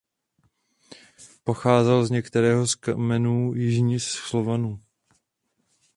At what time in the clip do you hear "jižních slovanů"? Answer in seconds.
3.55-4.79